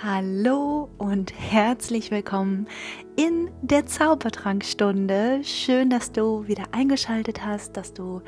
[0.00, 2.68] Hallo und herzlich willkommen
[3.16, 5.40] in der Zaubertrankstunde.
[5.42, 8.22] Schön, dass du wieder eingeschaltet hast, dass du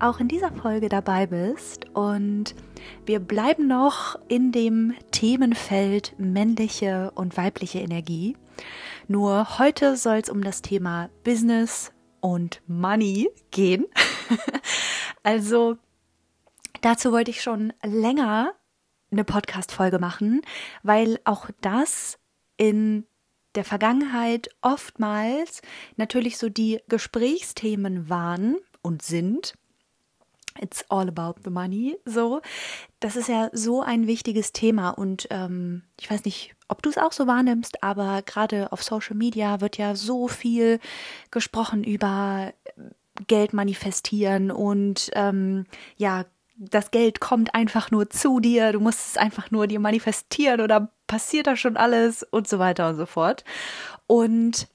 [0.00, 1.86] auch in dieser Folge dabei bist.
[1.94, 2.54] Und
[3.06, 8.36] wir bleiben noch in dem Themenfeld männliche und weibliche Energie.
[9.06, 11.90] Nur heute soll es um das Thema Business
[12.20, 13.86] und Money gehen.
[15.22, 15.78] also
[16.82, 18.52] dazu wollte ich schon länger
[19.10, 20.42] eine Podcast-Folge machen,
[20.82, 22.18] weil auch das
[22.56, 23.06] in
[23.54, 25.62] der Vergangenheit oftmals
[25.96, 29.54] natürlich so die Gesprächsthemen waren und sind.
[30.60, 31.96] It's all about the money.
[32.04, 32.40] So,
[32.98, 36.98] das ist ja so ein wichtiges Thema und ähm, ich weiß nicht, ob du es
[36.98, 40.80] auch so wahrnimmst, aber gerade auf Social Media wird ja so viel
[41.30, 42.52] gesprochen über
[43.26, 46.26] Geld manifestieren und ähm, ja
[46.58, 50.90] das Geld kommt einfach nur zu dir, du musst es einfach nur dir manifestieren oder
[51.06, 53.44] passiert da schon alles und so weiter und so fort.
[54.06, 54.68] Und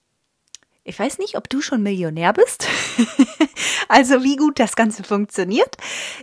[0.86, 2.68] ich weiß nicht, ob du schon Millionär bist,
[3.88, 5.78] also wie gut das Ganze funktioniert.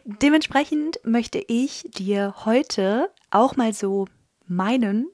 [0.05, 4.07] Dementsprechend möchte ich dir heute auch mal so
[4.47, 5.09] meinen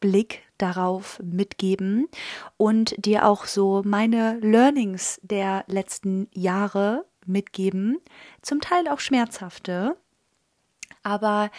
[0.00, 2.08] Blick darauf mitgeben
[2.56, 7.98] und dir auch so meine Learnings der letzten Jahre mitgeben,
[8.42, 9.96] zum Teil auch schmerzhafte.
[11.02, 11.50] Aber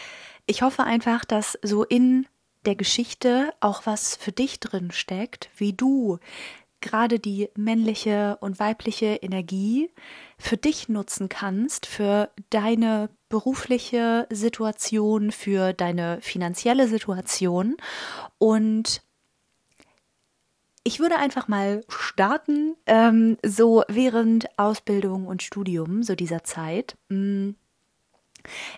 [0.46, 2.28] ich hoffe einfach, dass so in
[2.66, 6.20] der Geschichte auch was für dich drin steckt, wie du
[6.82, 9.90] gerade die männliche und weibliche Energie
[10.38, 17.78] für dich nutzen kannst, für deine berufliche Situation, für deine finanzielle Situation
[18.40, 19.04] und
[20.84, 26.98] ich würde einfach mal starten, ähm, so während Ausbildung und Studium, so dieser Zeit.
[27.10, 27.52] Mm.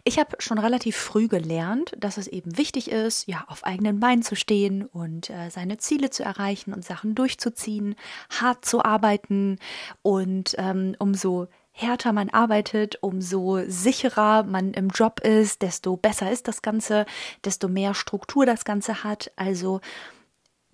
[0.03, 4.21] Ich habe schon relativ früh gelernt, dass es eben wichtig ist, ja, auf eigenen Beinen
[4.21, 7.95] zu stehen und äh, seine Ziele zu erreichen und Sachen durchzuziehen,
[8.29, 9.59] hart zu arbeiten
[10.01, 16.47] und ähm, umso härter man arbeitet, umso sicherer man im Job ist, desto besser ist
[16.47, 17.05] das Ganze,
[17.43, 19.31] desto mehr Struktur das Ganze hat.
[19.37, 19.81] Also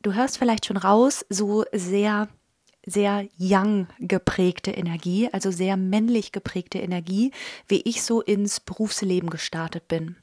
[0.01, 2.27] du hörst vielleicht schon raus, so sehr,
[2.85, 7.31] sehr young geprägte Energie, also sehr männlich geprägte Energie,
[7.67, 10.15] wie ich so ins Berufsleben gestartet bin.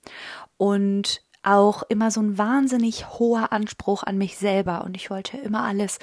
[0.56, 5.62] Und auch immer so ein wahnsinnig hoher Anspruch an mich selber und ich wollte immer
[5.62, 5.98] alles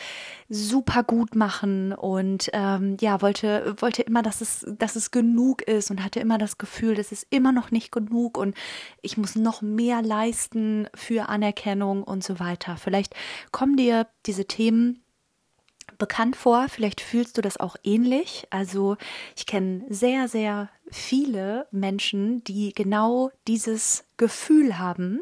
[0.48, 5.92] super gut machen und ähm, ja wollte wollte immer, dass es dass es genug ist
[5.92, 8.56] und hatte immer das Gefühl, das ist immer noch nicht genug und
[9.02, 12.78] ich muss noch mehr leisten für Anerkennung und so weiter.
[12.78, 13.14] Vielleicht
[13.52, 15.03] kommen dir diese Themen
[15.98, 16.68] bekannt vor.
[16.70, 18.48] Vielleicht fühlst du das auch ähnlich.
[18.50, 18.98] Also
[19.36, 25.22] ich kenne sehr, sehr viele Menschen, die genau dieses Gefühl haben.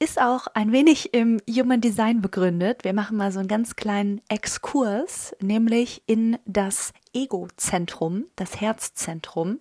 [0.00, 2.84] Ist auch ein wenig im Human Design begründet.
[2.84, 9.58] Wir machen mal so einen ganz kleinen Exkurs, nämlich in das Ego-Zentrum, das Herzzentrum.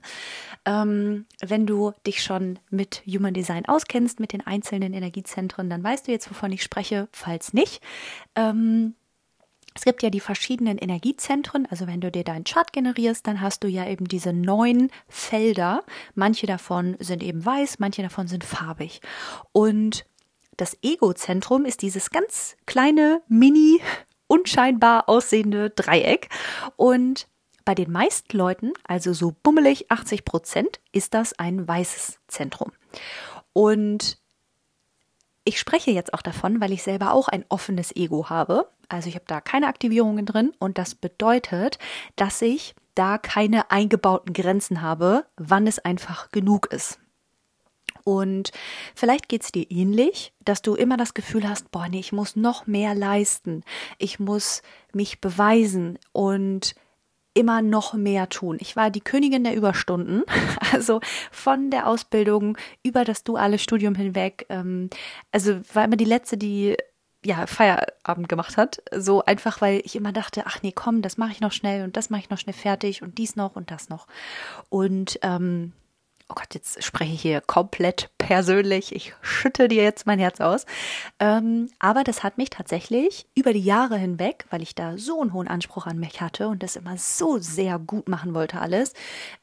[0.66, 6.08] Ähm, wenn du dich schon mit Human Design auskennst, mit den einzelnen Energiezentren, dann weißt
[6.08, 7.08] du jetzt, wovon ich spreche.
[7.12, 7.82] Falls nicht,
[8.36, 8.94] ähm,
[9.78, 11.68] es gibt ja die verschiedenen Energiezentren.
[11.70, 15.84] Also wenn du dir deinen Chart generierst, dann hast du ja eben diese neun Felder.
[16.16, 19.02] Manche davon sind eben weiß, manche davon sind farbig.
[19.52, 20.08] Und
[20.58, 23.80] das Ego-Zentrum ist dieses ganz kleine, mini,
[24.26, 26.30] unscheinbar aussehende Dreieck.
[26.76, 27.28] Und
[27.64, 32.72] bei den meisten Leuten, also so bummelig 80 Prozent, ist das ein weißes Zentrum.
[33.54, 34.18] Und
[35.48, 38.68] ich spreche jetzt auch davon, weil ich selber auch ein offenes Ego habe.
[38.90, 41.80] Also ich habe da keine Aktivierungen drin und das bedeutet,
[42.18, 47.00] dass ich da keine eingebauten Grenzen habe, wann es einfach genug ist.
[48.04, 48.52] Und
[48.94, 52.36] vielleicht geht es dir ähnlich, dass du immer das Gefühl hast, boah, nee, ich muss
[52.36, 53.64] noch mehr leisten.
[54.00, 54.62] Ich muss
[54.94, 56.76] mich beweisen und
[57.38, 58.58] immer noch mehr tun.
[58.60, 60.24] Ich war die Königin der Überstunden,
[60.74, 61.00] also
[61.32, 64.48] von der Ausbildung über das duale Studium hinweg.
[64.50, 64.90] Ähm,
[65.32, 66.76] also war immer die letzte, die
[67.24, 68.82] ja Feierabend gemacht hat.
[68.96, 71.96] So einfach, weil ich immer dachte, ach nee, komm, das mache ich noch schnell und
[71.96, 74.08] das mache ich noch schnell fertig und dies noch und das noch.
[74.70, 75.74] Und ähm,
[76.30, 78.94] oh Gott, jetzt spreche ich hier komplett persönlich.
[78.94, 80.66] Ich schütte dir jetzt mein Herz aus.
[81.20, 85.34] Ähm, aber das hat mich tatsächlich über die Jahre hinweg, weil ich da so einen
[85.34, 88.94] hohen Anspruch an mich hatte und das immer so sehr gut machen wollte alles,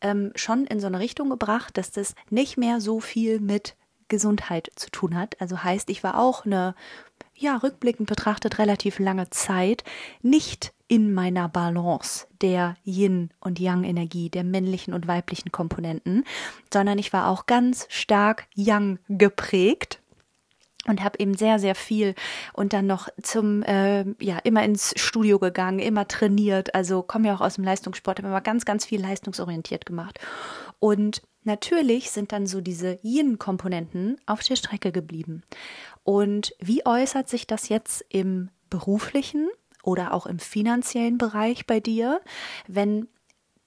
[0.01, 3.77] ähm, schon in so eine Richtung gebracht, dass das nicht mehr so viel mit
[4.09, 5.41] Gesundheit zu tun hat.
[5.41, 6.75] Also heißt, ich war auch eine,
[7.35, 9.85] ja, rückblickend betrachtet relativ lange Zeit
[10.23, 16.23] nicht in meiner Balance der Yin- und Yang-Energie, der männlichen und weiblichen Komponenten,
[16.73, 20.01] sondern ich war auch ganz stark Yang geprägt.
[20.87, 22.15] und habe eben sehr sehr viel
[22.53, 27.35] und dann noch zum äh, ja immer ins Studio gegangen immer trainiert also komme ja
[27.35, 30.21] auch aus dem Leistungssport habe immer ganz ganz viel leistungsorientiert gemacht
[30.79, 35.43] und natürlich sind dann so diese Yin Komponenten auf der Strecke geblieben
[36.03, 39.49] und wie äußert sich das jetzt im beruflichen
[39.85, 42.21] oder auch im finanziellen Bereich bei dir
[42.67, 43.09] wenn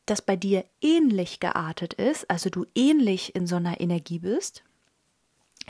[0.06, 4.64] das bei dir ähnlich geartet ist, also du ähnlich in so einer Energie bist,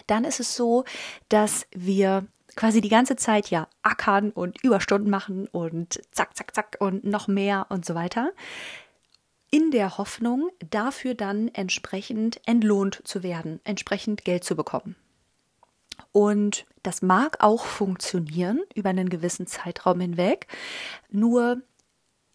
[0.05, 0.85] dann ist es so,
[1.27, 6.77] dass wir quasi die ganze Zeit ja ackern und Überstunden machen und zack, zack, zack
[6.79, 8.31] und noch mehr und so weiter.
[9.49, 14.95] In der Hoffnung, dafür dann entsprechend entlohnt zu werden, entsprechend Geld zu bekommen.
[16.11, 20.47] Und das mag auch funktionieren über einen gewissen Zeitraum hinweg.
[21.09, 21.61] Nur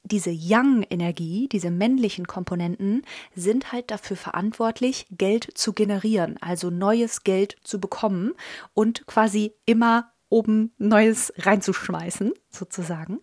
[0.04, 3.02] diese Yang-Energie, diese männlichen Komponenten,
[3.34, 8.32] sind halt dafür verantwortlich, Geld zu generieren, also neues Geld zu bekommen
[8.74, 13.20] und quasi immer oben Neues reinzuschmeißen, sozusagen.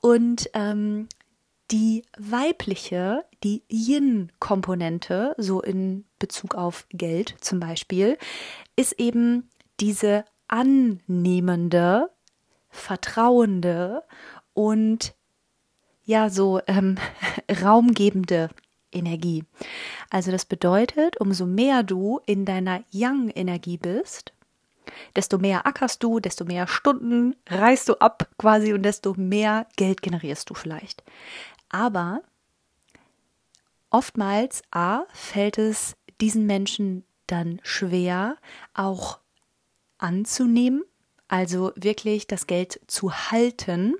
[0.00, 1.08] Und ähm,
[1.70, 8.18] die weibliche, die Yin-Komponente, so in Bezug auf Geld zum Beispiel,
[8.74, 9.47] ist eben
[9.80, 12.10] diese annehmende,
[12.70, 14.02] vertrauende
[14.54, 15.14] und
[16.04, 16.96] ja so ähm,
[17.62, 18.50] raumgebende
[18.90, 19.44] Energie.
[20.10, 24.32] Also das bedeutet, umso mehr du in deiner Yang-Energie bist,
[25.14, 30.02] desto mehr ackerst du, desto mehr Stunden reißt du ab quasi und desto mehr Geld
[30.02, 31.02] generierst du vielleicht.
[31.68, 32.22] Aber
[33.90, 38.38] oftmals A fällt es diesen Menschen dann schwer,
[38.72, 39.18] auch
[39.98, 40.82] anzunehmen,
[41.28, 43.94] also wirklich das Geld zu halten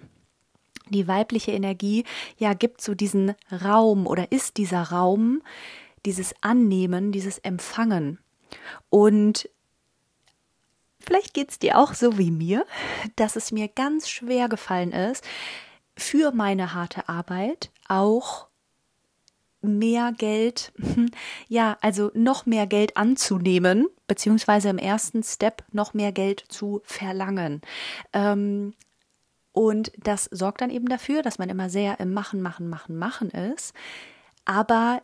[0.91, 2.05] die weibliche Energie
[2.39, 5.43] ja gibt so diesen Raum oder ist dieser Raum,
[6.05, 8.19] dieses Annehmen, dieses Empfangen.
[8.91, 9.49] Und
[11.01, 12.65] vielleicht geht es dir auch so wie mir,
[13.17, 15.25] dass es mir ganz schwer gefallen ist,
[15.97, 18.48] für meine harte Arbeit auch
[19.61, 20.73] mehr Geld,
[21.49, 27.61] ja, also noch mehr Geld anzunehmen, beziehungsweise im ersten Step noch mehr Geld zu verlangen.
[28.13, 28.75] Ähm,
[29.53, 33.31] und das sorgt dann eben dafür, dass man immer sehr im Machen, Machen, Machen, Machen
[33.31, 33.75] ist,
[34.45, 35.03] aber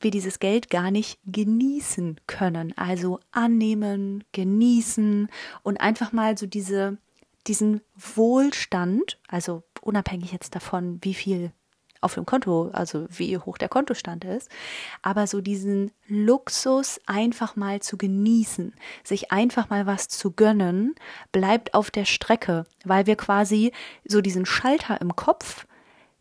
[0.00, 2.76] wir dieses Geld gar nicht genießen können.
[2.76, 5.28] Also annehmen, genießen
[5.62, 6.98] und einfach mal so diese,
[7.46, 11.52] diesen Wohlstand, also unabhängig jetzt davon, wie viel
[12.02, 14.50] auf dem Konto, also wie hoch der Kontostand ist,
[15.00, 20.94] aber so diesen Luxus einfach mal zu genießen, sich einfach mal was zu gönnen,
[21.30, 23.72] bleibt auf der Strecke, weil wir quasi
[24.04, 25.66] so diesen Schalter im Kopf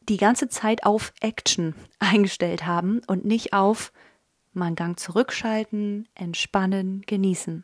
[0.08, 3.92] die ganze Zeit auf Action eingestellt haben und nicht auf
[4.54, 7.64] mal einen Gang zurückschalten, entspannen, genießen.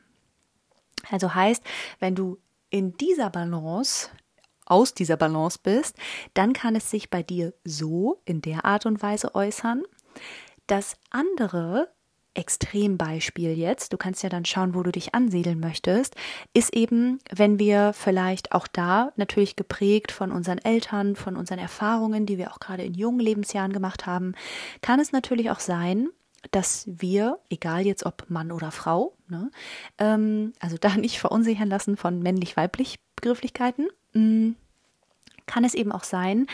[1.09, 1.63] Also heißt,
[1.99, 2.37] wenn du
[2.69, 4.09] in dieser Balance
[4.67, 5.97] aus dieser Balance bist,
[6.33, 9.83] dann kann es sich bei dir so in der Art und Weise äußern,
[10.67, 11.89] dass andere
[12.33, 16.15] Extrembeispiel jetzt, du kannst ja dann schauen, wo du dich ansiedeln möchtest,
[16.53, 22.27] ist eben, wenn wir vielleicht auch da natürlich geprägt von unseren Eltern, von unseren Erfahrungen,
[22.27, 24.35] die wir auch gerade in jungen Lebensjahren gemacht haben,
[24.81, 26.09] kann es natürlich auch sein,
[26.51, 29.49] dass wir, egal jetzt ob Mann oder Frau, ne,
[29.97, 33.87] ähm, also da nicht verunsichern lassen von männlich-weiblich Begrifflichkeiten,
[34.17, 34.55] Mm,
[35.47, 36.45] kann es eben auch sein,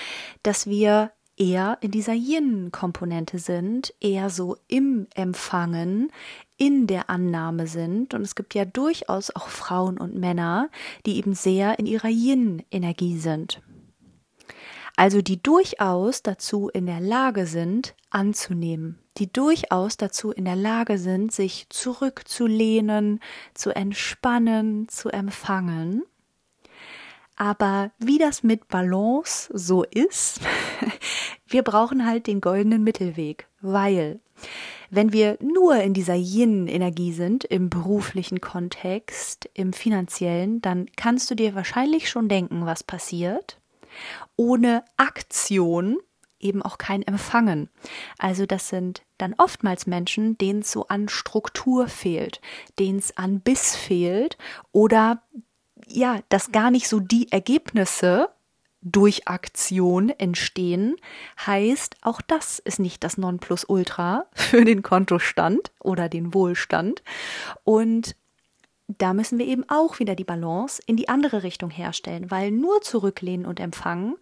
[0.44, 6.12] dass wir eher in dieser Yin-Komponente sind, eher so im Empfangen,
[6.58, 8.14] in der Annahme sind.
[8.14, 10.70] Und es gibt ja durchaus auch Frauen und Männer,
[11.06, 13.62] die eben sehr in ihrer Yin-Energie sind.
[14.96, 21.00] Also die durchaus dazu in der Lage sind, anzunehmen, die durchaus dazu in der Lage
[21.00, 23.20] sind, sich zurückzulehnen,
[23.56, 26.04] zu entspannen, zu empfangen.
[27.44, 30.40] Aber wie das mit Balance so ist,
[31.46, 34.22] wir brauchen halt den goldenen Mittelweg, weil
[34.90, 41.36] wenn wir nur in dieser Yin-Energie sind, im beruflichen Kontext, im finanziellen, dann kannst du
[41.36, 43.60] dir wahrscheinlich schon denken, was passiert.
[44.38, 45.98] Ohne Aktion
[46.40, 47.68] eben auch kein Empfangen.
[48.20, 52.40] Also das sind dann oftmals Menschen, denen es so an Struktur fehlt,
[52.80, 54.38] denen es an Biss fehlt
[54.72, 55.24] oder
[55.88, 58.30] ja, dass gar nicht so die Ergebnisse
[58.82, 60.98] durch Aktion entstehen,
[61.46, 67.02] heißt, auch das ist nicht das Nonplusultra für den Kontostand oder den Wohlstand.
[67.64, 68.16] Und
[68.88, 72.82] da müssen wir eben auch wieder die Balance in die andere Richtung herstellen, weil nur
[72.82, 74.16] zurücklehnen und empfangen,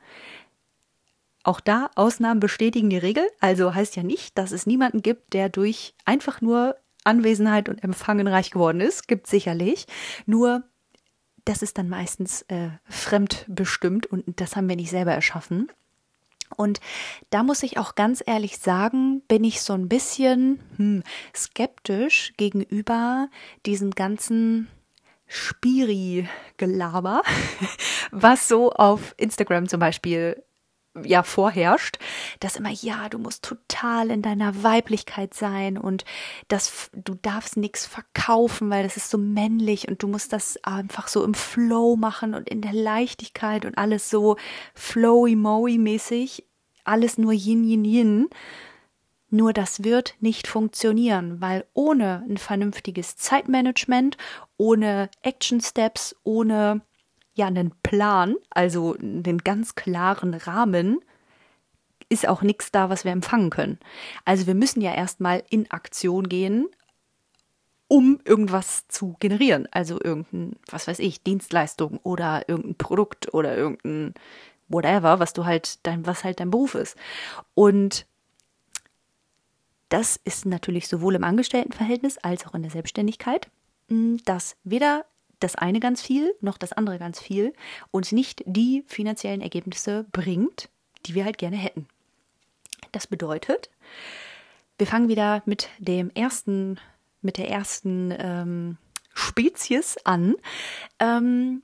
[1.43, 5.49] auch da Ausnahmen bestätigen die Regel, also heißt ja nicht, dass es niemanden gibt, der
[5.49, 9.87] durch einfach nur Anwesenheit und Empfangen reich geworden ist, gibt sicherlich,
[10.27, 10.63] nur
[11.45, 15.69] das ist dann meistens äh, fremdbestimmt und das haben wir nicht selber erschaffen.
[16.57, 16.79] Und
[17.29, 21.03] da muss ich auch ganz ehrlich sagen, bin ich so ein bisschen hm,
[21.35, 23.29] skeptisch gegenüber
[23.65, 24.67] diesem ganzen
[25.27, 27.21] Spiri-Gelaber,
[28.11, 30.43] was so auf Instagram zum Beispiel
[31.03, 31.97] ja vorherrscht,
[32.39, 36.03] dass immer ja, du musst total in deiner Weiblichkeit sein und
[36.47, 41.07] das du darfst nichts verkaufen, weil das ist so männlich und du musst das einfach
[41.07, 44.35] so im Flow machen und in der Leichtigkeit und alles so
[44.73, 46.45] flowy mowy mäßig,
[46.83, 48.29] alles nur yin yin yin.
[49.33, 54.17] Nur das wird nicht funktionieren, weil ohne ein vernünftiges Zeitmanagement,
[54.57, 56.81] ohne Action Steps, ohne
[57.33, 60.99] ja einen Plan, also einen ganz klaren Rahmen,
[62.09, 63.79] ist auch nichts da, was wir empfangen können.
[64.25, 66.67] Also wir müssen ja erstmal in Aktion gehen,
[67.87, 69.67] um irgendwas zu generieren.
[69.71, 74.13] Also irgendein, was weiß ich, Dienstleistung oder irgendein Produkt oder irgendein
[74.67, 76.97] whatever, was du halt dein, was halt dein Beruf ist.
[77.53, 78.05] Und
[79.89, 83.49] das ist natürlich sowohl im Angestelltenverhältnis als auch in der Selbstständigkeit,
[84.25, 85.05] dass weder
[85.41, 87.53] das eine ganz viel, noch das andere ganz viel
[87.91, 90.69] und nicht die finanziellen Ergebnisse bringt,
[91.05, 91.87] die wir halt gerne hätten.
[92.91, 93.69] Das bedeutet,
[94.77, 96.79] wir fangen wieder mit dem ersten,
[97.21, 98.77] mit der ersten ähm,
[99.13, 100.35] Spezies an.
[100.99, 101.61] Ähm,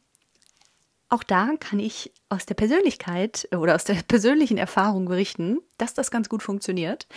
[1.09, 6.11] auch da kann ich aus der Persönlichkeit oder aus der persönlichen Erfahrung berichten, dass das
[6.11, 7.07] ganz gut funktioniert.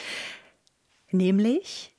[1.10, 1.94] Nämlich,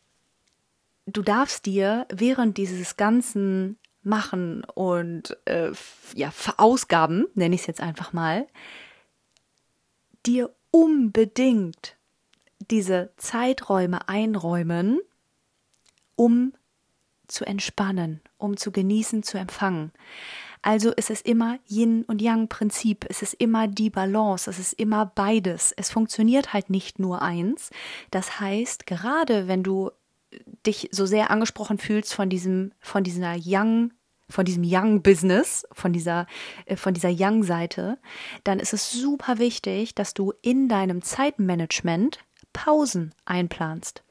[1.05, 5.71] du darfst dir während dieses ganzen machen und äh,
[6.15, 8.47] ja, verausgaben, nenne ich es jetzt einfach mal,
[10.25, 11.97] dir unbedingt
[12.69, 14.99] diese Zeiträume einräumen,
[16.15, 16.53] um
[17.27, 19.91] zu entspannen, um zu genießen, zu empfangen.
[20.61, 24.73] Also es ist immer Yin und Yang Prinzip, es ist immer die Balance, es ist
[24.73, 25.71] immer beides.
[25.75, 27.71] Es funktioniert halt nicht nur eins.
[28.11, 29.91] Das heißt, gerade wenn du
[30.65, 33.91] dich so sehr angesprochen fühlst von diesem, von dieser Young
[34.31, 36.25] von diesem Young Business, von dieser,
[36.65, 37.97] äh, von dieser Young Seite,
[38.45, 42.19] dann ist es super wichtig, dass du in deinem Zeitmanagement
[42.53, 44.03] Pausen einplanst.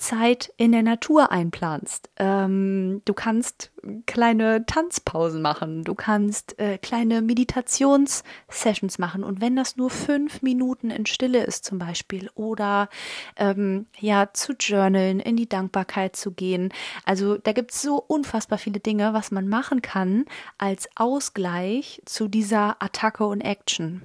[0.00, 2.10] Zeit in der Natur einplanst.
[2.16, 3.70] Ähm, du kannst
[4.06, 10.90] kleine Tanzpausen machen, du kannst äh, kleine Meditationssessions machen und wenn das nur fünf Minuten
[10.90, 12.88] in Stille ist zum Beispiel oder
[13.36, 16.72] ähm, ja zu journalen, in die Dankbarkeit zu gehen.
[17.04, 20.24] Also da gibt es so unfassbar viele Dinge, was man machen kann
[20.58, 24.02] als Ausgleich zu dieser Attacke und Action.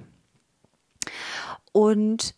[1.72, 2.34] Und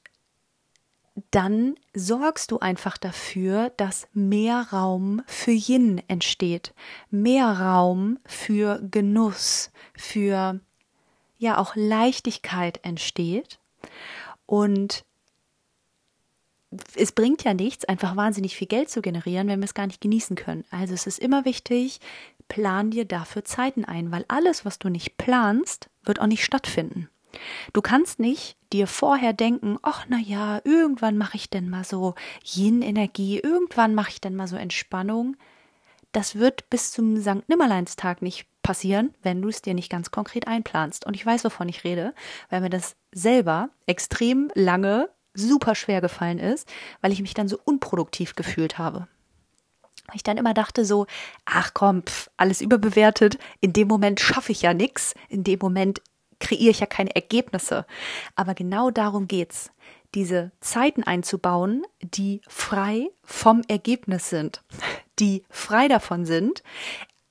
[1.30, 6.75] dann sorgst du einfach dafür, dass mehr Raum für Yin entsteht,
[7.10, 10.60] mehr Raum für Genuss, für
[11.38, 13.58] ja auch Leichtigkeit entsteht
[14.46, 15.04] und
[16.96, 20.00] es bringt ja nichts, einfach wahnsinnig viel Geld zu generieren, wenn wir es gar nicht
[20.00, 20.64] genießen können.
[20.70, 22.00] Also es ist immer wichtig,
[22.48, 27.08] plan dir dafür Zeiten ein, weil alles, was du nicht planst, wird auch nicht stattfinden.
[27.73, 32.14] Du kannst nicht dir vorher denken, ach na ja, irgendwann mache ich denn mal so
[32.44, 35.37] Yin-Energie, irgendwann mache ich denn mal so Entspannung.
[36.12, 37.49] Das wird bis zum St.
[37.49, 41.06] Nimmerleinstag nicht passieren, wenn du es dir nicht ganz konkret einplanst.
[41.06, 42.14] Und ich weiß, wovon ich rede,
[42.50, 46.68] weil mir das selber extrem lange super schwer gefallen ist,
[47.00, 49.06] weil ich mich dann so unproduktiv gefühlt habe.
[50.14, 51.06] Ich dann immer dachte so,
[51.44, 56.00] ach komm, pf, alles überbewertet, in dem Moment schaffe ich ja nichts, in dem Moment
[56.40, 57.87] kreiere ich ja keine Ergebnisse.
[58.37, 59.71] Aber genau darum geht's,
[60.14, 64.62] diese Zeiten einzubauen, die frei vom Ergebnis sind,
[65.18, 66.62] die frei davon sind,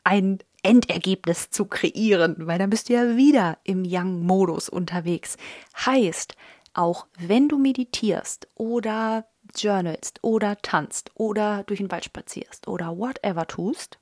[0.03, 5.37] ein Endergebnis zu kreieren, weil dann bist du ja wieder im Young-Modus unterwegs.
[5.85, 6.35] Heißt,
[6.73, 13.47] auch wenn du meditierst oder journalst oder tanzt oder durch den Wald spazierst oder whatever
[13.47, 13.97] tust,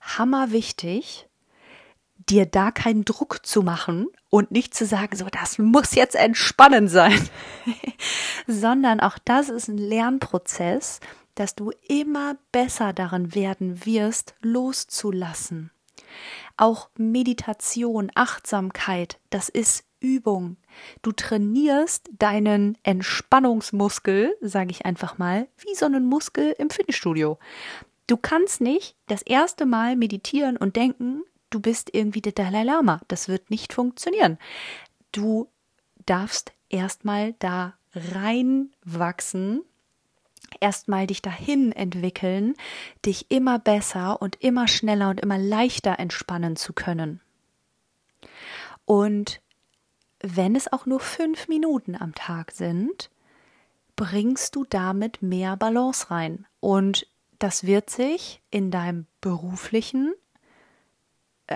[0.00, 1.28] hammer wichtig,
[2.28, 6.90] dir da keinen Druck zu machen und nicht zu sagen, so, das muss jetzt entspannend
[6.90, 7.28] sein,
[8.46, 11.00] sondern auch das ist ein Lernprozess,
[11.34, 15.70] dass du immer besser darin werden wirst, loszulassen.
[16.56, 20.56] Auch Meditation, Achtsamkeit, das ist Übung.
[21.00, 27.38] Du trainierst deinen Entspannungsmuskel, sage ich einfach mal, wie so einen Muskel im Fitnessstudio.
[28.06, 31.22] Du kannst nicht das erste Mal meditieren und denken,
[31.54, 33.00] du bist irgendwie der Dalai Lama.
[33.08, 34.38] Das wird nicht funktionieren.
[35.12, 35.48] Du
[36.06, 39.62] darfst erstmal da reinwachsen
[40.60, 42.54] erstmal dich dahin entwickeln,
[43.04, 47.20] dich immer besser und immer schneller und immer leichter entspannen zu können.
[48.84, 49.40] Und
[50.20, 53.10] wenn es auch nur fünf Minuten am Tag sind,
[53.96, 56.46] bringst du damit mehr Balance rein.
[56.60, 57.06] Und
[57.38, 60.14] das wird sich in deinem beruflichen,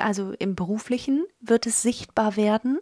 [0.02, 2.78] also im beruflichen wird es sichtbar werden,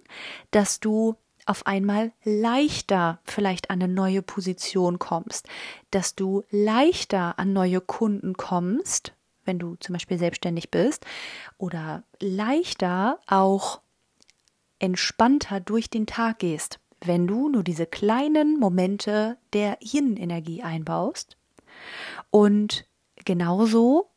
[0.51, 1.17] dass du
[1.47, 5.47] auf einmal leichter vielleicht an eine neue Position kommst,
[5.91, 9.13] dass du leichter an neue Kunden kommst,
[9.45, 11.05] wenn du zum Beispiel selbstständig bist,
[11.59, 13.81] oder leichter auch
[14.79, 21.37] entspannter durch den Tag gehst, wenn du nur diese kleinen Momente der Yin-Energie einbaust.
[22.31, 22.87] Und
[23.25, 24.09] genauso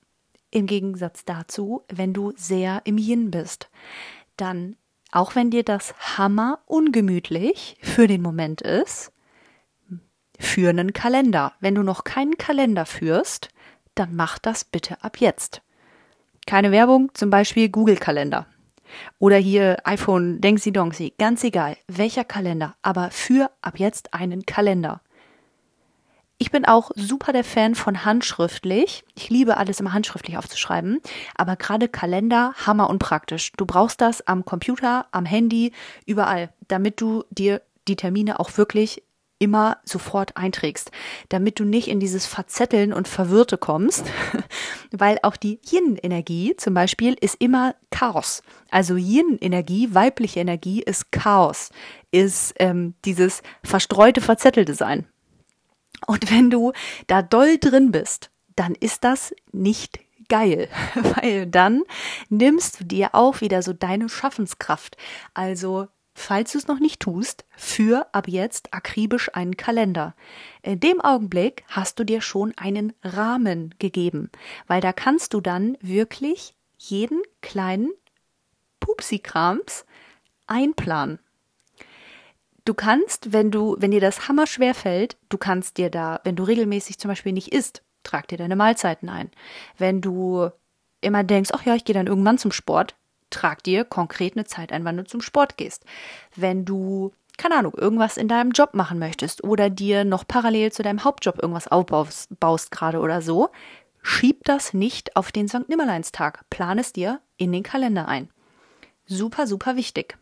[0.52, 3.70] im Gegensatz dazu, wenn du sehr im Yin bist,
[4.38, 4.76] dann
[5.12, 9.12] auch wenn dir das Hammer ungemütlich für den Moment ist,
[10.40, 11.54] für einen Kalender.
[11.60, 13.50] Wenn du noch keinen Kalender führst,
[13.96, 15.62] dann mach das bitte ab jetzt.
[16.46, 18.48] Keine Werbung, zum Beispiel Google-Kalender.
[19.20, 25.02] Oder hier iPhone Dengsy Dongsy, ganz egal, welcher Kalender, aber für ab jetzt einen Kalender.
[26.40, 29.04] Ich bin auch super der Fan von handschriftlich.
[29.16, 31.00] Ich liebe alles immer handschriftlich aufzuschreiben.
[31.36, 33.52] Aber gerade Kalender, hammer und praktisch.
[33.58, 35.72] Du brauchst das am Computer, am Handy,
[36.06, 39.02] überall, damit du dir die Termine auch wirklich
[39.40, 40.92] immer sofort einträgst,
[41.30, 44.06] damit du nicht in dieses Verzetteln und Verwirrte kommst,
[44.92, 48.42] weil auch die Yin-Energie zum Beispiel ist immer Chaos.
[48.70, 51.70] Also Yin-Energie, weibliche Energie ist Chaos,
[52.12, 55.08] ist ähm, dieses verstreute, verzettelte Sein.
[56.06, 56.74] Und wenn du
[57.08, 60.00] da doll drin bist, dann ist das nicht
[60.30, 61.84] geil, weil dann
[62.30, 64.98] nimmst du dir auch wieder so deine Schaffenskraft.
[65.34, 70.16] Also, falls du es noch nicht tust, für ab jetzt akribisch einen Kalender.
[70.62, 74.32] In dem Augenblick hast du dir schon einen Rahmen gegeben,
[74.68, 77.92] weil da kannst du dann wirklich jeden kleinen
[78.80, 79.86] Pupsikrams
[80.48, 81.20] einplanen.
[82.68, 86.36] Du kannst, wenn du, wenn dir das Hammer schwer fällt, du kannst dir da, wenn
[86.36, 89.32] du regelmäßig zum Beispiel nicht isst, trag dir deine Mahlzeiten ein.
[89.78, 90.50] Wenn du
[91.00, 92.98] immer denkst, ach ja, ich gehe dann irgendwann zum Sport,
[93.30, 95.86] trag dir konkret eine Zeit ein, wann du zum Sport gehst.
[96.36, 100.84] Wenn du keine Ahnung, irgendwas in deinem Job machen möchtest oder dir noch parallel zu
[100.84, 103.48] deinem Hauptjob irgendwas aufbaust baust gerade oder so,
[104.02, 105.70] schieb das nicht auf den St.
[105.70, 106.44] Nimmerleinstag.
[106.50, 108.30] Plan es dir in den Kalender ein.
[109.06, 110.18] Super, super wichtig.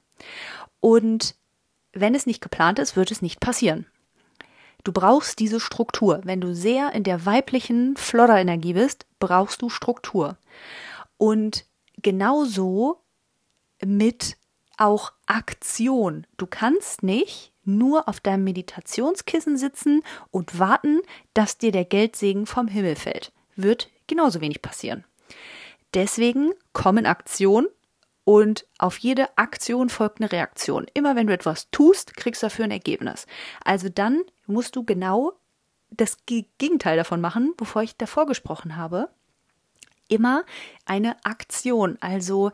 [0.79, 1.33] Und
[1.95, 3.87] wenn es nicht geplant ist, wird es nicht passieren.
[4.83, 6.21] Du brauchst diese Struktur.
[6.23, 10.37] Wenn du sehr in der weiblichen Flodder-Energie bist, brauchst du Struktur.
[11.17, 11.65] Und
[12.03, 13.01] genauso
[13.83, 14.37] mit
[14.77, 16.27] auch Aktion.
[16.37, 21.01] Du kannst nicht nur auf deinem Meditationskissen sitzen und warten,
[21.33, 23.31] dass dir der Geldsegen vom Himmel fällt.
[23.55, 25.03] Wird genauso wenig passieren.
[25.93, 27.67] Deswegen komm in Aktion,
[28.25, 30.87] und auf jede Aktion folgt eine Reaktion.
[30.93, 33.27] Immer wenn du etwas tust, kriegst du dafür ein Ergebnis.
[33.63, 35.33] Also dann musst du genau
[35.91, 39.09] das Gegenteil davon machen, bevor ich davor gesprochen habe.
[40.07, 40.43] Immer
[40.85, 41.97] eine Aktion.
[42.01, 42.51] Also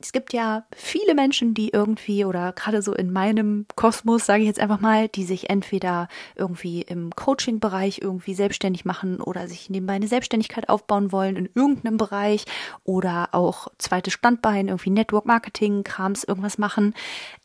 [0.00, 4.46] es gibt ja viele Menschen, die irgendwie oder gerade so in meinem Kosmos, sage ich
[4.46, 6.06] jetzt einfach mal, die sich entweder
[6.36, 11.96] irgendwie im Coaching-Bereich irgendwie selbstständig machen oder sich nebenbei eine Selbstständigkeit aufbauen wollen in irgendeinem
[11.96, 12.44] Bereich
[12.84, 16.94] oder auch zweites Standbein, irgendwie Network Marketing, Krams, irgendwas machen.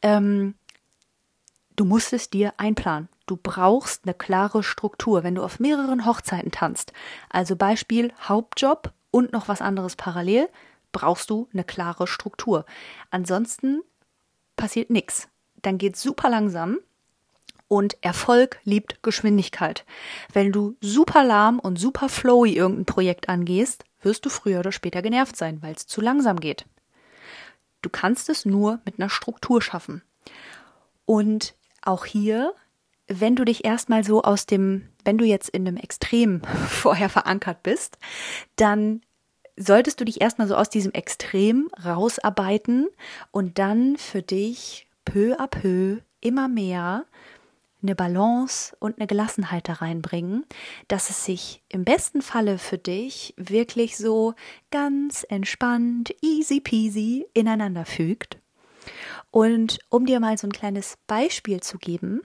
[0.03, 0.53] Ähm,
[1.75, 3.09] du musst es dir einplanen.
[3.25, 6.93] Du brauchst eine klare Struktur, wenn du auf mehreren Hochzeiten tanzt.
[7.29, 10.49] Also Beispiel Hauptjob und noch was anderes parallel
[10.93, 12.65] brauchst du eine klare Struktur.
[13.11, 13.81] Ansonsten
[14.55, 15.27] passiert nichts.
[15.61, 16.79] Dann geht es super langsam
[17.67, 19.85] und Erfolg liebt Geschwindigkeit.
[20.31, 25.01] Wenn du super lahm und super flowy irgendein Projekt angehst, wirst du früher oder später
[25.01, 26.65] genervt sein, weil es zu langsam geht.
[27.81, 30.03] Du kannst es nur mit einer Struktur schaffen.
[31.05, 32.53] Und auch hier,
[33.07, 37.63] wenn du dich erstmal so aus dem, wenn du jetzt in einem Extrem vorher verankert
[37.63, 37.97] bist,
[38.55, 39.01] dann
[39.57, 42.87] solltest du dich erstmal so aus diesem Extrem rausarbeiten
[43.31, 47.05] und dann für dich peu à peu immer mehr
[47.81, 50.45] eine Balance und eine Gelassenheit da reinbringen,
[50.87, 54.33] dass es sich im besten Falle für dich wirklich so
[54.71, 58.37] ganz entspannt, easy peasy ineinander fügt.
[59.31, 62.21] Und um dir mal so ein kleines Beispiel zu geben,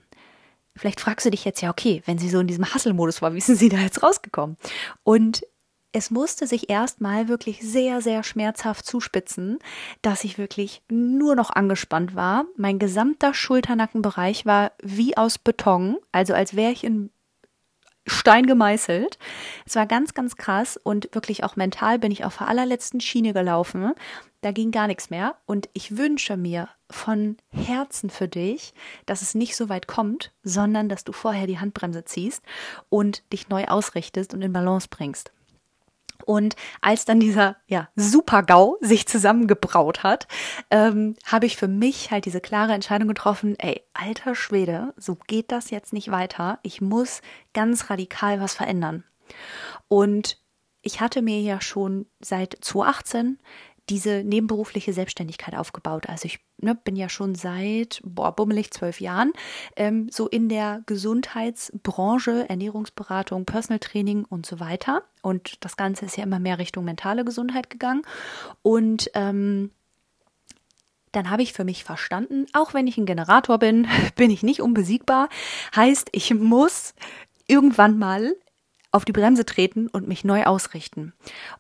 [0.77, 3.41] vielleicht fragst du dich jetzt ja, okay, wenn sie so in diesem Hustle-Modus war, wie
[3.41, 4.57] sind sie da jetzt rausgekommen?
[5.03, 5.43] Und
[5.93, 9.59] es musste sich erstmal wirklich sehr, sehr schmerzhaft zuspitzen,
[10.03, 12.45] dass ich wirklich nur noch angespannt war.
[12.57, 17.11] Mein gesamter Schulternackenbereich war wie aus Beton, also als wäre ich in
[18.07, 19.19] Stein gemeißelt.
[19.67, 23.33] Es war ganz, ganz krass und wirklich auch mental bin ich auf der allerletzten Schiene
[23.33, 23.93] gelaufen.
[24.41, 25.37] Da ging gar nichts mehr.
[25.47, 28.73] Und ich wünsche mir von Herzen für dich,
[29.05, 32.43] dass es nicht so weit kommt, sondern dass du vorher die Handbremse ziehst
[32.89, 35.33] und dich neu ausrichtest und in Balance bringst.
[36.29, 40.29] Und als dann dieser ja, Super-GAU sich zusammengebraut hat,
[40.71, 45.51] ähm, habe ich für mich halt diese klare Entscheidung getroffen, ey, alter Schwede, so geht
[45.51, 46.59] das jetzt nicht weiter.
[46.63, 47.23] Ich muss
[47.55, 49.05] ganz radikal was verändern.
[49.89, 50.39] Und
[50.83, 53.39] ich hatte mir ja schon seit 2018
[53.89, 56.09] diese nebenberufliche Selbstständigkeit aufgebaut.
[56.09, 59.33] Also ich ne, bin ja schon seit, boah, bummelig zwölf Jahren
[59.77, 65.03] ähm, so in der Gesundheitsbranche, Ernährungsberatung, Personal Training und so weiter.
[65.23, 68.03] Und das Ganze ist ja immer mehr Richtung mentale Gesundheit gegangen.
[68.63, 69.71] Und ähm,
[71.13, 74.61] dann habe ich für mich verstanden, auch wenn ich ein Generator bin, bin ich nicht
[74.61, 75.29] unbesiegbar.
[75.75, 76.95] Heißt, ich muss
[77.47, 78.35] irgendwann mal
[78.91, 81.13] auf die Bremse treten und mich neu ausrichten.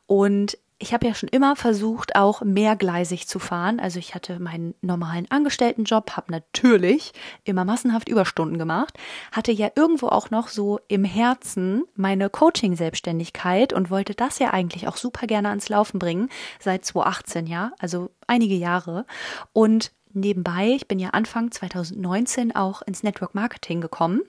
[0.07, 3.81] Und ich habe ja schon immer versucht, auch mehrgleisig zu fahren.
[3.81, 7.13] Also ich hatte meinen normalen Angestelltenjob, habe natürlich
[7.45, 8.97] immer massenhaft Überstunden gemacht,
[9.33, 14.87] hatte ja irgendwo auch noch so im Herzen meine Coaching-Selbstständigkeit und wollte das ja eigentlich
[14.87, 16.29] auch super gerne ans Laufen bringen,
[16.61, 19.05] seit 2018, ja, also einige Jahre.
[19.53, 24.23] Und nebenbei, ich bin ja Anfang 2019 auch ins Network Marketing gekommen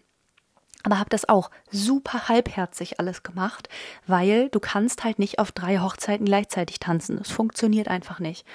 [0.84, 3.68] aber habe das auch super halbherzig alles gemacht,
[4.08, 7.18] weil du kannst halt nicht auf drei Hochzeiten gleichzeitig tanzen.
[7.18, 8.46] Das funktioniert einfach nicht.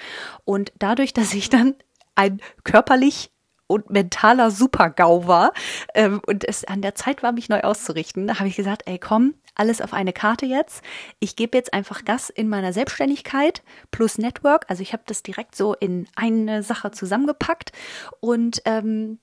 [0.45, 1.75] Und dadurch, dass ich dann
[2.15, 3.31] ein körperlich
[3.67, 5.53] und mentaler Super-GAU war
[5.95, 9.35] ähm, und es an der Zeit war, mich neu auszurichten, habe ich gesagt, ey komm,
[9.55, 10.83] alles auf eine Karte jetzt.
[11.19, 14.67] Ich gebe jetzt einfach Gas in meiner Selbstständigkeit plus Network.
[14.69, 17.73] Also ich habe das direkt so in eine Sache zusammengepackt
[18.21, 19.19] und ähm,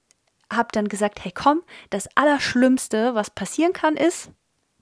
[0.51, 4.29] habe dann gesagt, hey komm, das Allerschlimmste, was passieren kann, ist,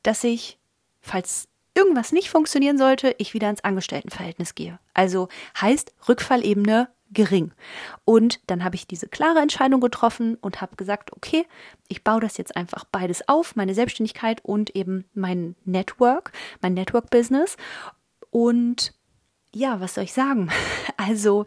[0.03, 0.57] dass ich,
[1.01, 4.79] falls irgendwas nicht funktionieren sollte, ich wieder ins Angestelltenverhältnis gehe.
[4.93, 5.29] Also
[5.59, 7.51] heißt Rückfallebene gering.
[8.05, 11.45] Und dann habe ich diese klare Entscheidung getroffen und habe gesagt, okay,
[11.87, 17.09] ich baue das jetzt einfach beides auf, meine Selbstständigkeit und eben mein Network, mein Network
[17.09, 17.57] Business.
[18.29, 18.93] Und
[19.53, 20.49] ja, was soll ich sagen?
[20.97, 21.45] Also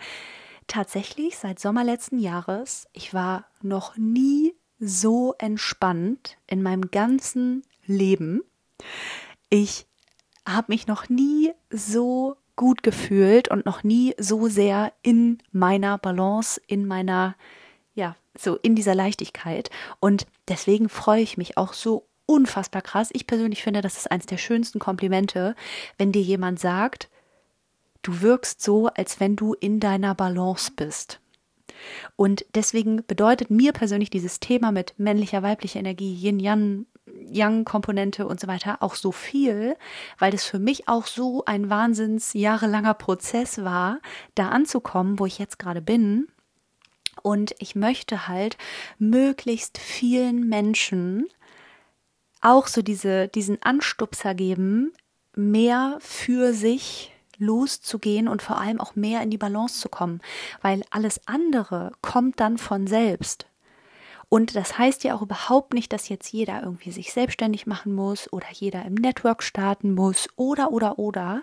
[0.67, 8.43] tatsächlich seit Sommer letzten Jahres, ich war noch nie so entspannt in meinem ganzen Leben.
[9.49, 9.87] Ich
[10.47, 16.61] habe mich noch nie so gut gefühlt und noch nie so sehr in meiner Balance,
[16.67, 17.37] in meiner,
[17.95, 19.71] ja, so in dieser Leichtigkeit.
[20.01, 23.11] Und deswegen freue ich mich auch so unfassbar krass.
[23.13, 25.55] Ich persönlich finde, das ist eines der schönsten Komplimente,
[25.99, 27.09] wenn dir jemand sagt,
[28.03, 31.21] Du wirkst so, als wenn du in deiner Balance bist.
[32.17, 38.47] Und deswegen bedeutet mir persönlich dieses Thema mit männlicher, weiblicher Energie, Yin-Yang, Yang-Komponente und so
[38.47, 39.77] weiter auch so viel,
[40.19, 44.01] weil das für mich auch so ein wahnsinns jahrelanger Prozess war,
[44.35, 46.29] da anzukommen, wo ich jetzt gerade bin.
[47.23, 48.57] Und ich möchte halt
[48.99, 51.29] möglichst vielen Menschen
[52.41, 54.93] auch so diese, diesen Anstupser geben,
[55.35, 57.12] mehr für sich
[57.43, 60.21] loszugehen und vor allem auch mehr in die Balance zu kommen,
[60.63, 63.47] weil alles andere kommt dann von selbst.
[64.33, 68.33] Und das heißt ja auch überhaupt nicht, dass jetzt jeder irgendwie sich selbstständig machen muss
[68.33, 71.43] oder jeder im Network starten muss oder oder oder.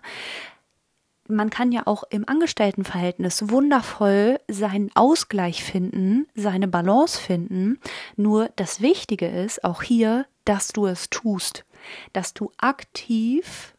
[1.27, 7.79] Man kann ja auch im Angestelltenverhältnis wundervoll seinen Ausgleich finden, seine Balance finden.
[8.15, 11.65] Nur das Wichtige ist auch hier, dass du es tust,
[12.13, 13.75] dass du aktiv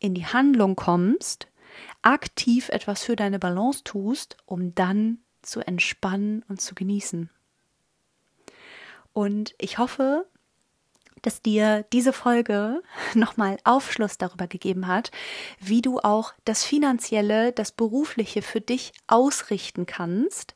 [0.00, 1.46] in die Handlung kommst
[2.02, 7.30] aktiv etwas für deine Balance tust, um dann zu entspannen und zu genießen.
[9.12, 10.26] Und ich hoffe,
[11.22, 12.82] dass dir diese Folge
[13.14, 15.10] nochmal Aufschluss darüber gegeben hat,
[15.58, 20.54] wie du auch das Finanzielle, das Berufliche für dich ausrichten kannst,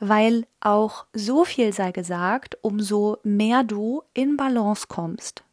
[0.00, 5.44] weil auch so viel sei gesagt, umso mehr du in Balance kommst.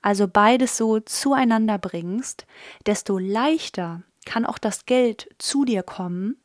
[0.00, 2.46] Also beides so zueinander bringst,
[2.86, 6.36] desto leichter kann auch das Geld zu dir kommen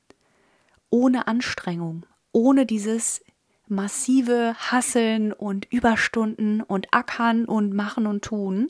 [0.93, 3.23] ohne Anstrengung, ohne dieses
[3.67, 8.69] massive Hasseln und Überstunden und Ackern und Machen und Tun.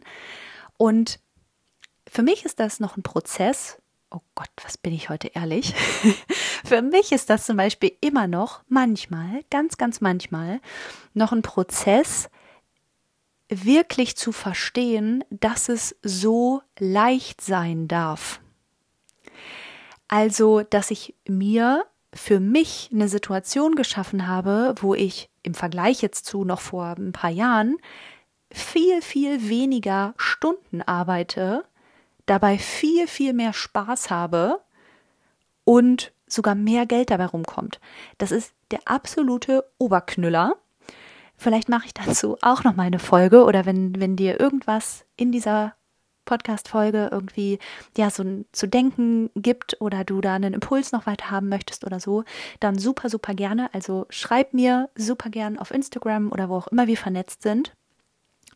[0.77, 1.19] Und
[2.09, 3.77] für mich ist das noch ein Prozess.
[4.09, 5.75] Oh Gott, was bin ich heute ehrlich?
[6.63, 10.61] für mich ist das zum Beispiel immer noch manchmal, ganz, ganz manchmal,
[11.13, 12.29] noch ein Prozess,
[13.49, 18.39] wirklich zu verstehen, dass es so leicht sein darf.
[20.07, 26.25] Also, dass ich mir für mich eine Situation geschaffen habe, wo ich im Vergleich jetzt
[26.25, 27.77] zu noch vor ein paar Jahren
[28.51, 31.65] viel, viel weniger Stunden arbeite,
[32.25, 34.61] dabei viel, viel mehr Spaß habe
[35.63, 37.79] und sogar mehr Geld dabei rumkommt.
[38.17, 40.55] Das ist der absolute Oberknüller.
[41.35, 45.31] Vielleicht mache ich dazu auch noch mal eine Folge oder wenn, wenn dir irgendwas in
[45.31, 45.75] dieser
[46.25, 47.59] Podcast-Folge irgendwie
[47.97, 51.99] ja so zu denken gibt oder du da einen Impuls noch weiter haben möchtest oder
[51.99, 52.23] so,
[52.59, 53.73] dann super, super gerne.
[53.73, 57.73] Also schreib mir super gern auf Instagram oder wo auch immer wir vernetzt sind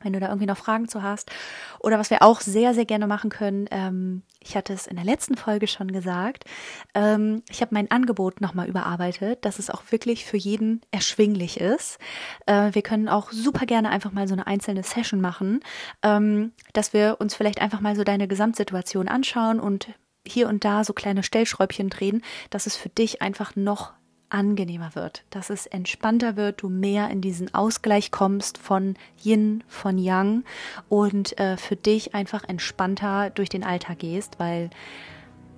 [0.02, 1.32] wenn du da irgendwie noch Fragen zu hast.
[1.80, 5.06] Oder was wir auch sehr, sehr gerne machen können, ähm, ich hatte es in der
[5.06, 6.46] letzten Folge schon gesagt,
[6.94, 12.00] ähm, ich habe mein Angebot nochmal überarbeitet, dass es auch wirklich für jeden erschwinglich ist.
[12.46, 15.62] Äh, wir können auch super gerne einfach mal so eine einzelne Session machen,
[16.04, 19.90] ähm, dass wir uns vielleicht einfach mal so deine Gesamtsituation anschauen und
[20.26, 23.94] hier und da so kleine Stellschräubchen drehen, dass es für dich einfach noch
[24.30, 29.98] angenehmer wird, dass es entspannter wird, du mehr in diesen Ausgleich kommst von Yin, von
[29.98, 30.44] Yang
[30.90, 34.70] und äh, für dich einfach entspannter durch den Alltag gehst, weil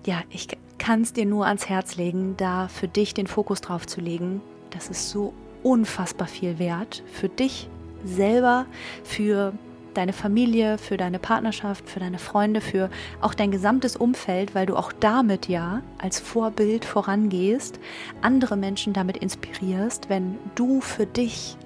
[0.05, 3.85] ja, ich kann es dir nur ans Herz legen, da für dich den Fokus drauf
[3.85, 4.41] zu legen.
[4.69, 7.69] Das ist so unfassbar viel wert für dich
[8.03, 8.65] selber,
[9.03, 9.53] für
[9.99, 12.89] deine Familie, für deine Partnerschaft, für deine Freunde, für
[13.21, 17.79] auch dein gesamtes Umfeld, weil du auch damit ja als Vorbild vorangehst,
[18.21, 21.57] andere Menschen damit inspirierst, wenn du für dich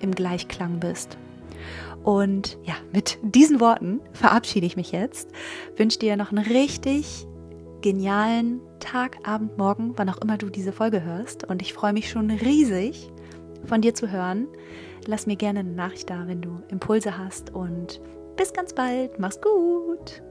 [0.00, 1.16] im Gleichklang bist.
[2.02, 5.30] Und ja, mit diesen Worten verabschiede ich mich jetzt,
[5.76, 7.26] wünsche dir noch einen richtig
[7.82, 11.44] genialen Tag, Abend, Morgen, wann auch immer du diese Folge hörst.
[11.44, 13.12] Und ich freue mich schon riesig,
[13.64, 14.48] von dir zu hören.
[15.06, 18.00] Lass mir gerne eine Nachricht da, wenn du Impulse hast und
[18.36, 19.18] bis ganz bald.
[19.18, 20.22] Mach's gut.